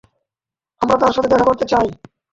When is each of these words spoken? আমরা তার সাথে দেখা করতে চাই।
আমরা 0.81 0.95
তার 0.97 1.13
সাথে 1.13 1.31
দেখা 1.31 1.45
করতে 1.45 1.65
চাই। 1.65 1.87